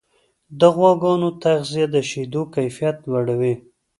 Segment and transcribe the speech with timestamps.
[0.59, 3.53] د غواګانو تغذیه د شیدو کیفیت لوړوي.